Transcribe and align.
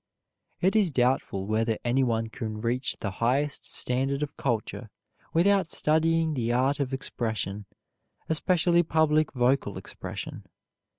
It 0.61 0.75
is 0.75 0.89
doubtful 0.89 1.45
whether 1.45 1.77
anyone 1.85 2.27
can 2.29 2.59
reach 2.59 2.97
the 3.01 3.11
highest 3.11 3.67
standard 3.71 4.23
of 4.23 4.35
culture 4.35 4.89
without 5.31 5.69
studying 5.69 6.33
the 6.33 6.51
art 6.51 6.79
of 6.79 6.91
expression, 6.91 7.65
especially 8.27 8.81
public 8.81 9.31
vocal 9.33 9.77
expression. 9.77 10.47